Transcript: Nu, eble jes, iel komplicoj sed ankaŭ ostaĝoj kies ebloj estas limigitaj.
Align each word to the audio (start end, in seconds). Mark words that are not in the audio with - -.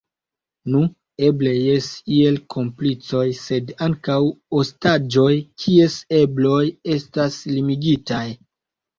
Nu, 0.75 0.79
eble 1.25 1.49
jes, 1.57 1.89
iel 2.19 2.37
komplicoj 2.53 3.25
sed 3.39 3.69
ankaŭ 3.87 4.15
ostaĝoj 4.61 5.33
kies 5.65 5.99
ebloj 6.21 6.63
estas 6.95 7.37
limigitaj. 7.51 8.23